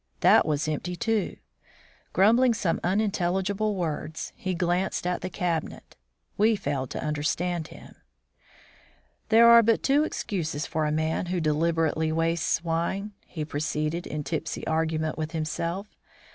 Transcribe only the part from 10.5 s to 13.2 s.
for a man who deliberately wastes wine,"